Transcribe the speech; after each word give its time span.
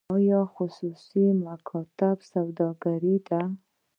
آیا 0.17 0.41
خصوصي 0.55 1.25
مکاتب 1.45 2.17
سوداګري 2.33 3.15
ده؟ 3.27 3.41